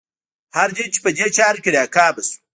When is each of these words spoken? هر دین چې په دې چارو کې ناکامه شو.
هر 0.55 0.69
دین 0.75 0.89
چې 0.93 0.99
په 1.05 1.09
دې 1.17 1.27
چارو 1.37 1.61
کې 1.63 1.71
ناکامه 1.77 2.21
شو. 2.27 2.37